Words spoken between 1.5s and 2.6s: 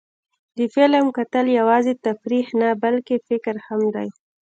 یوازې تفریح